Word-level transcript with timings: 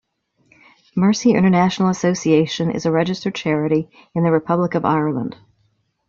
Mercy 0.95 1.29
International 1.35 1.89
Association 1.89 2.71
is 2.71 2.87
a 2.87 2.91
registered 2.91 3.35
charity 3.35 3.87
in 4.15 4.23
the 4.23 4.31
Republic 4.31 4.73
of 4.73 4.83
Ireland. 4.83 5.37